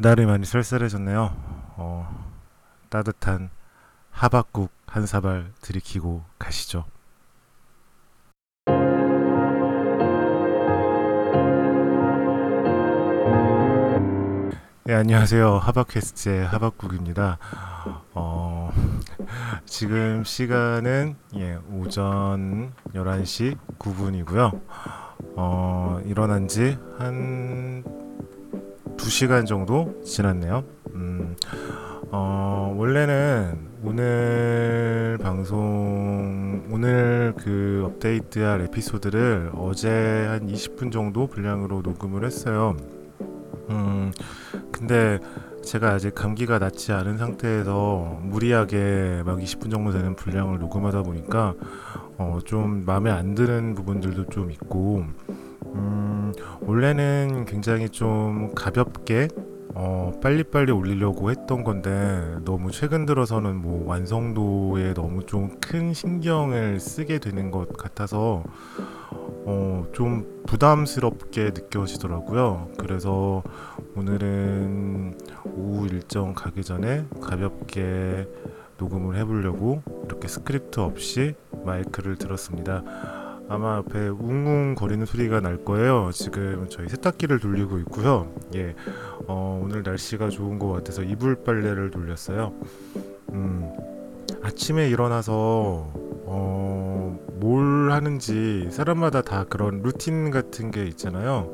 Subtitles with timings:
[0.00, 1.34] 날이 많이 쌀쌀해졌네요.
[1.76, 2.26] 어,
[2.88, 3.50] 따뜻한
[4.12, 6.84] 하박국 한 사발 들이키고 가시죠.
[14.84, 15.58] 네, 안녕하세요.
[15.58, 17.38] 하박퀘스트의 하박국입니다.
[18.14, 18.70] 어,
[19.66, 24.60] 지금 시간은 예, 오전 11시 9분이고요.
[25.34, 27.97] 어, 일어난 지 한
[28.98, 30.64] 2시간 정도 지났네요.
[30.94, 31.36] 음,
[32.10, 39.88] 어, 원래는 오늘 방송, 오늘 그 업데이트할 에피소드를 어제
[40.28, 42.76] 한 20분 정도 분량으로 녹음을 했어요.
[43.70, 44.12] 음,
[44.72, 45.18] 근데
[45.62, 51.54] 제가 아직 감기가 낫지 않은 상태에서 무리하게 막 20분 정도 되는 분량을 녹음하다 보니까
[52.16, 55.47] 어, 좀 마음에 안 드는 부분들도 좀 있고, 음,
[56.68, 59.28] 원래는 굉장히 좀 가볍게
[59.74, 67.20] 어, 빨리빨리 올리려고 했던 건데 너무 최근 들어서는 뭐 완성도에 너무 좀 큰 신경을 쓰게
[67.20, 68.42] 되는 것 같아서
[69.10, 72.68] 어, 좀 부담스럽게 느껴지더라고요.
[72.78, 73.42] 그래서
[73.96, 75.18] 오늘은
[75.56, 78.28] 오후 일정 가기 전에 가볍게
[78.76, 82.82] 녹음을 해보려고 이렇게 스크립트 없이 마이크를 들었습니다.
[83.48, 86.10] 아마 옆에 웅웅 거리는 소리가 날 거예요.
[86.12, 88.30] 지금 저희 세탁기를 돌리고 있고요.
[88.54, 88.74] 예,
[89.26, 92.52] 어, 오늘 날씨가 좋은 것 같아서 이불 빨래를 돌렸어요.
[93.32, 93.72] 음,
[94.42, 95.90] 아침에 일어나서
[96.30, 101.50] 어, 뭘 하는지 사람마다 다 그런 루틴 같은 게 있잖아요.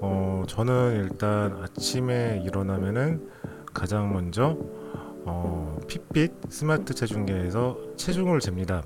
[0.00, 3.28] 어, 저는 일단 아침에 일어나면은
[3.72, 4.58] 가장 먼저
[5.24, 8.82] 어, 핏빛 스마트 체중계에서 체중을 잽니다.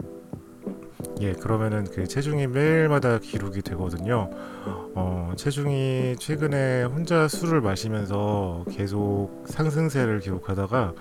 [1.20, 4.28] 예, 그러면은 그 체중이 매일마다 기록이 되거든요.
[4.94, 10.92] 어, 체중이 최근에 혼자 술을 마시면서 계속 상승세를 기록하다가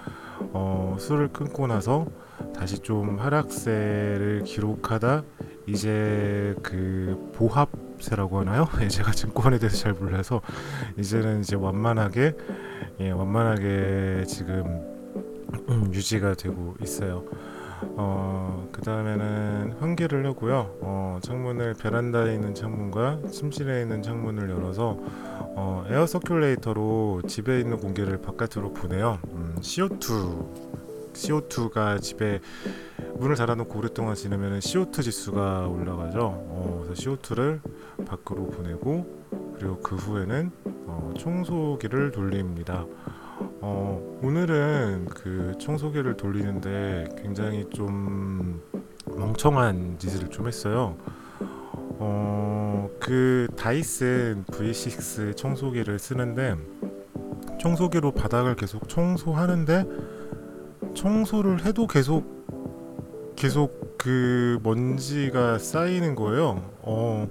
[0.54, 2.08] 어, 술을 끊고 나서
[2.56, 5.24] 다시 좀 하락세를 기록하다
[5.68, 8.68] 이제 그 보합세라고 하나요?
[8.82, 10.42] 예, 제가 증권에 대해서 잘 몰라서
[10.98, 12.36] 이제는 이제 완만하게
[13.02, 14.82] 예, 완만하게 지금
[15.70, 17.26] 음, 유지가 되고 있어요.
[17.98, 20.78] 어, 그 다음에는 환기를 하고요.
[20.82, 24.98] 어, 창문을 베란다에 있는 창문과 침실에 있는 창문을 열어서
[25.58, 29.20] 어, 에어 서큘레이터로 집에 있는 공기를 바깥으로 보내요.
[29.32, 30.76] 음, CO2
[31.14, 32.42] CO2가 집에
[33.18, 36.20] 문을 닫아놓고 오랫동안 지내면 CO2 지수가 올라가죠.
[36.20, 37.62] 어, 그래서 CO2를
[38.06, 39.26] 밖으로 보내고
[39.58, 40.52] 그리고 그 후에는
[40.88, 42.86] 어, 청소기를 돌립니다.
[43.68, 48.62] 어, 오늘은 그 청소기를 돌리는데 굉장히 좀
[49.08, 50.96] 멍청한 짓을 좀 했어요.
[51.98, 56.54] 어, 그 다이슨 V6 청소기를 쓰는데
[57.60, 59.86] 청소기로 바닥을 계속 청소하는데
[60.94, 62.46] 청소를 해도 계속
[63.36, 66.62] 계속 그 먼지가 쌓이는 거예요.
[66.84, 67.28] 어,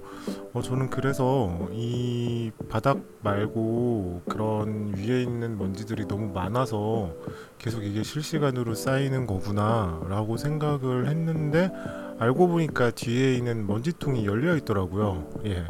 [0.51, 7.13] 어, 저는 그래서 이 바닥 말고 그런 위에 있는 먼지들이 너무 많아서
[7.59, 11.71] 계속 이게 실시간으로 쌓이는 거구나 라고 생각을 했는데
[12.19, 15.29] 알고 보니까 뒤에 있는 먼지통이 열려 있더라고요.
[15.45, 15.65] 예.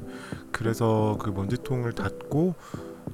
[0.51, 2.55] 그래서 그 먼지통을 닫고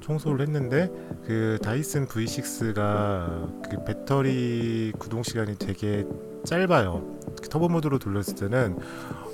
[0.00, 0.90] 청소를 했는데
[1.26, 6.06] 그 다이슨 V6가 그 배터리 구동 시간이 되게
[6.44, 7.02] 짧아요.
[7.50, 8.78] 터보 모드로 돌렸을 때는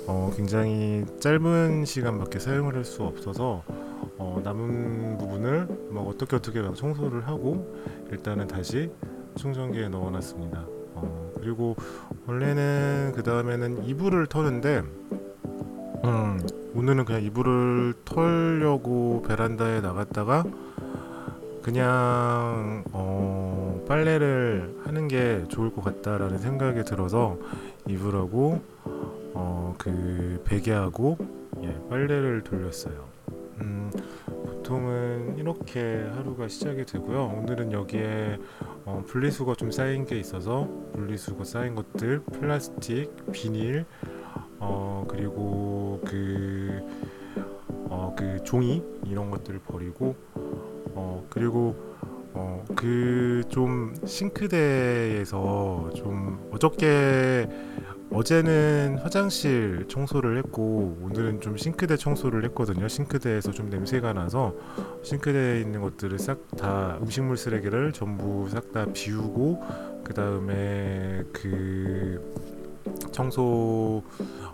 [0.07, 3.63] 어, 굉장히 짧은 시간밖에 사용을 할 수 없어서
[4.17, 7.73] 어, 남은 부분을 막 어떻게 어떻게 막 청소를 하고
[8.11, 8.91] 일단은 다시
[9.35, 10.65] 충전기에 넣어놨습니다.
[10.95, 11.75] 어, 그리고
[12.27, 14.83] 원래는 그 다음에는 이불을 터는데
[16.03, 16.39] 음,
[16.75, 20.43] 오늘은 그냥 이불을 털려고 베란다에 나갔다가
[21.69, 27.37] 그냥 어, 빨래를 하는 게 좋을 것 같다라는 생각이 들어서
[27.87, 28.59] 이불하고
[29.35, 31.17] 어, 그 베개하고
[31.61, 33.05] 예, 빨래를 돌렸어요.
[33.61, 33.91] 음,
[34.25, 37.35] 보통은 이렇게 하루가 시작이 되고요.
[37.37, 38.39] 오늘은 여기에
[38.85, 43.85] 어, 분리수거 좀 쌓인 게 있어서 분리수거 쌓인 것들, 플라스틱, 비닐,
[44.57, 46.81] 어, 그리고 그,
[47.89, 50.15] 어, 그 종이 이런 것들을 버리고
[50.99, 51.75] 어, 그리고
[52.33, 57.47] 어, 그 좀 싱크대에서 좀 어저께
[58.11, 62.87] 어제는 화장실 청소를 했고 오늘은 좀 싱크대 청소를 했거든요.
[62.87, 64.55] 싱크대에서 좀 냄새가 나서
[65.03, 69.63] 싱크대에 있는 것들을 싹 다 음식물 쓰레기를 전부 싹 다 비우고
[70.03, 72.19] 그 다음에 그
[73.11, 74.03] 청소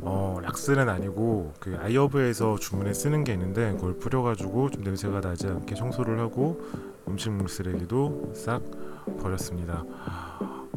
[0.02, 5.76] 어, 락스는 아니고 그 아이어브에서 주문에 쓰는 게 있는데 그걸 뿌려가지고 좀 냄새가 나지 않게
[5.76, 6.62] 청소를 하고
[7.08, 8.62] 음식물 쓰레기도 싹
[9.22, 9.84] 버렸습니다.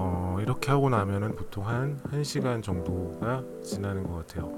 [0.00, 4.52] 어, 이렇게 하고 나면은 보통 한 1시간 정도가 지나는 것 같아요.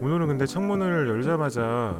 [0.00, 1.96] 오늘은 근데 창문을 열자마자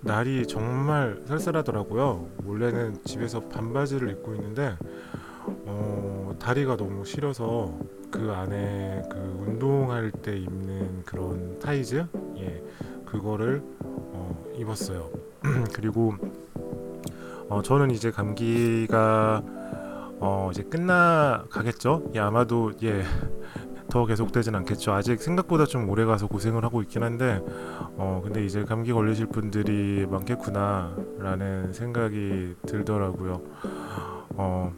[0.00, 2.26] 날이 정말 쌀쌀하더라고요.
[2.44, 4.76] 원래는 집에서 반바지를 입고 있는데
[5.44, 7.78] 어, 다리가 너무 시려서
[8.10, 12.06] 그 안에 그 운동할 때 입는 그런 타이즈
[12.38, 12.62] 예
[13.06, 15.10] 그거를 어, 입었어요.
[15.72, 16.14] 그리고
[17.48, 19.42] 어, 저는 이제 감기가
[20.24, 22.10] 어, 이제 끝나 가겠죠?
[22.14, 23.02] 예, 아마도 예.
[23.90, 24.92] 더 계속되진 않겠죠.
[24.94, 30.06] 아직 생각보다 좀 오래 가서 고생을 하고 있긴 한데, 어, 근데 이제 감기 걸리실 분들이
[30.06, 33.42] 많겠구나 라는 생각이 들더라고요.
[34.30, 34.72] 어,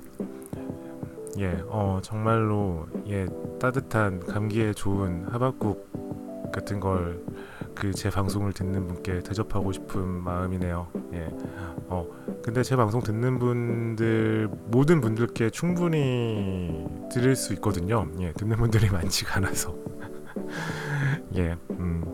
[1.39, 3.27] 예, 어, 정말로 예,
[3.61, 7.23] 따뜻한 감기에 좋은 하박국 같은 걸
[7.75, 10.87] 그 제 방송을 듣는 분께 대접하고 싶은 마음이네요.
[11.13, 11.29] 예,
[11.89, 12.07] 어,
[12.43, 18.07] 근데 제 방송 듣는 분들 모든 분들께 충분히 들을 수 있거든요.
[18.21, 19.75] 예, 듣는 분들이 많지가 않아서.
[21.37, 22.05] 예, 음,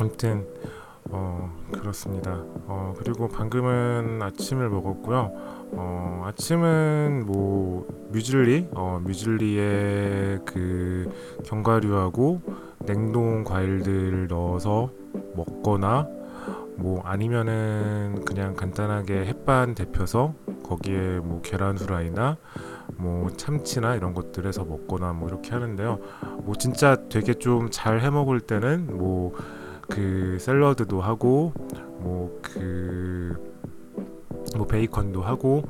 [0.00, 0.46] 아무튼
[1.10, 2.32] 어 그렇습니다.
[2.66, 5.61] 어 그리고 방금은 아침을 먹었고요.
[5.74, 11.10] 어 아침은 뭐 뮤즐리, 어 뮤즐리에 그
[11.44, 12.40] 견과류하고
[12.80, 14.90] 냉동 과일들 넣어서
[15.34, 16.08] 먹거나
[16.76, 20.34] 뭐 아니면은 그냥 간단하게 햇반 데펴서
[20.64, 22.36] 거기에 뭐 계란 후라이나
[22.96, 25.98] 뭐 참치나 이런 것들 해서 먹거나 뭐 이렇게 하는데요.
[26.44, 29.32] 뭐 진짜 되게 좀 잘 해 먹을 때는 뭐
[29.88, 31.52] 그 샐러드도 하고
[32.00, 33.51] 뭐그
[34.56, 35.62] 뭐 베이컨도 하고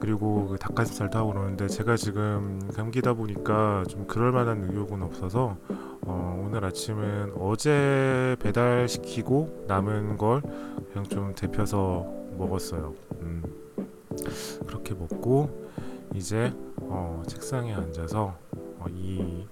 [0.00, 5.56] 그리고 그 닭가슴살도 하고 그러는데 제가 지금 감기다 보니까 좀 그럴 만한 의욕은 없어서
[6.02, 10.42] 어, 오늘 아침은 어제 배달시키고 남은 걸
[10.92, 12.06] 그냥 좀 데펴서
[12.36, 12.92] 먹었어요.
[13.22, 13.42] 음,
[14.66, 15.70] 그렇게 먹고
[16.14, 18.34] 이제 어, 책상에 앉아서
[18.78, 19.46] 어, 이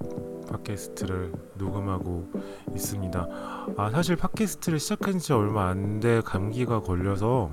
[0.51, 2.29] 팟캐스트를 녹음하고
[2.75, 3.29] 있습니다.
[3.77, 7.51] 아 사실 팟캐스트를 시작한 지 얼마 안 돼 감기가 걸려서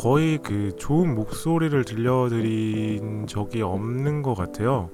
[0.00, 4.88] 거의 그 좋은 목소리를 들려드린 적이 없는 것 같아요.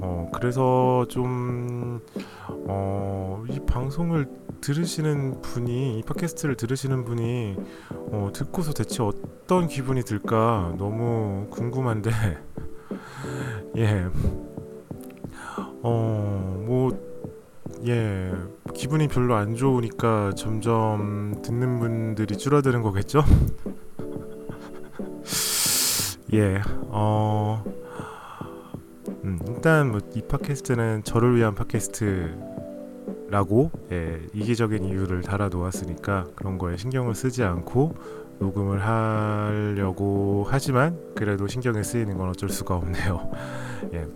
[0.00, 2.00] 어 그래서 좀
[2.48, 4.26] 어, 이 방송을
[4.60, 7.56] 들으시는 분이 이 팟캐스트를 들으시는 분이
[7.90, 12.10] 어, 듣고서 대체 어떤 기분이 들까 너무 궁금한데
[13.78, 14.06] 예.
[15.84, 16.90] 어, 뭐,
[17.86, 18.32] 예,
[18.74, 23.22] 기분이 별로 안 좋으니까 점점 듣는 분들이 줄어드는 거겠죠?
[26.32, 27.62] 예, 어,
[29.24, 37.14] 음, 일단 뭐 이 팟캐스트는 저를 위한 팟캐스트라고 예, 이기적인 이유를 달아놓았으니까 그런 거에 신경을
[37.14, 37.94] 쓰지 않고
[38.38, 43.30] 녹음을 하려고 하지만 그래도 신경이 쓰이는 건 어쩔 수가 없네요.
[43.94, 44.06] 예.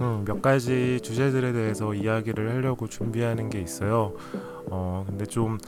[0.00, 4.14] 음, 몇 가지 주제들에 대해서 이야기를 하려고 준비하는 게 있어요.
[4.70, 5.58] 어, 근데 좀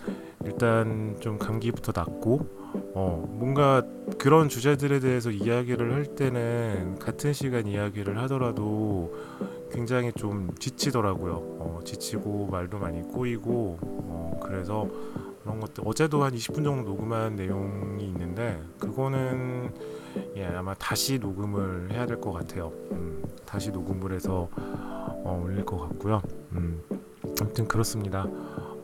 [0.44, 2.62] 일단 좀 감기부터 낫고
[2.94, 3.82] 어, 뭔가
[4.18, 9.14] 그런 주제들에 대해서 이야기를 할 때는 같은 시간 이야기를 하더라도
[9.70, 11.34] 굉장히 좀 지치더라고요.
[11.34, 14.88] 어, 지치고 말도 많이 꼬이고 어, 그래서
[15.42, 19.72] 그런 것들 어제도 한 20분 정도 녹음한 내용이 있는데 그거는
[20.36, 22.72] 예, 아마 다시 녹음을 해야 될 것 같아요.
[22.92, 26.22] 음, 다시 녹음을 해서 어, 올릴 것 같고요.
[26.52, 26.80] 음,
[27.40, 28.26] 아무튼 그렇습니다.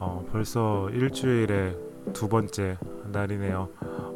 [0.00, 1.76] 어, 벌써 일주일에
[2.12, 2.78] 두 번째
[3.12, 3.68] 날이네요.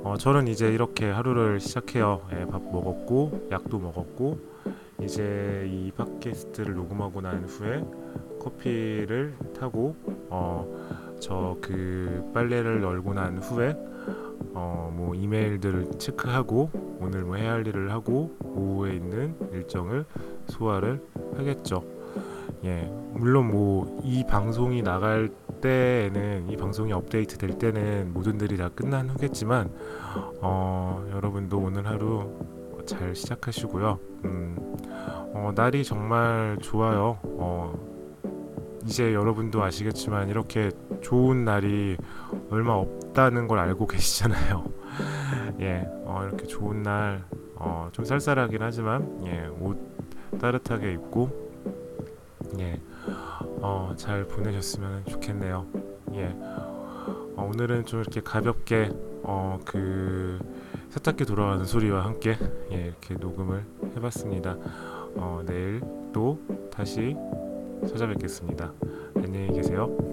[0.05, 2.23] 어, 저는 이제 이렇게 하루를 시작해요.
[2.33, 4.39] 예, 밥 먹었고 약도 먹었고
[5.03, 7.85] 이제 이 팟캐스트를 녹음하고 난 후에
[8.41, 9.97] 커피를 타고
[10.31, 10.67] 어,
[11.21, 13.77] 저 그 빨래를 널고 난 후에
[14.55, 16.71] 어, 뭐 이메일들을 체크하고
[17.01, 20.05] 오늘 뭐 해야 할 일을 하고 오후에 있는 일정을
[20.49, 21.01] 소화를
[21.37, 21.85] 하겠죠.
[22.65, 25.31] 예, 물론 뭐 이 방송이 나갈
[25.63, 29.71] 때에는 이 방송이 업데이트 될 때는 모든 일이 다 끝난 후겠지만
[30.43, 32.31] 어, 여러분도 오늘 하루
[32.85, 33.99] 잘 시작하시고요.
[34.27, 34.57] 음,
[35.35, 37.19] 어, 날이 정말 좋아요.
[37.23, 37.73] 어,
[38.85, 41.97] 이제 여러분도 아시겠지만 이렇게 좋은 날이
[42.51, 44.65] 얼마 없다는 걸 알고 계시잖아요.
[45.61, 49.79] 예, 어, 이렇게 좋은 날, 어, 좀 쌀쌀하긴 하지만, 예, 옷
[50.41, 51.31] 따뜻하게 입고,
[52.59, 52.81] 예,
[53.63, 55.67] 어, 잘 보내셨으면 좋겠네요.
[56.15, 58.91] 예, 어, 오늘은 좀 이렇게 가볍게,
[59.23, 60.39] 어, 그
[60.91, 62.37] 세탁기 돌아가는 소리와 함께,
[62.73, 63.65] 예, 이렇게 녹음을
[63.97, 64.57] 해봤습니다.
[65.15, 65.81] 어, 내일
[66.13, 66.39] 또
[66.73, 67.17] 다시
[67.89, 68.73] 찾아뵙겠습니다.
[69.17, 70.12] 안녕히 계세요.